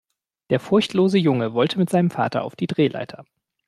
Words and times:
Der 0.49 0.59
furchtlose 0.59 1.19
Junge 1.19 1.53
wollte 1.53 1.77
mit 1.77 1.91
seinem 1.91 2.09
Vater 2.09 2.43
auf 2.43 2.55
die 2.55 2.65
Drehleiter. 2.65 3.23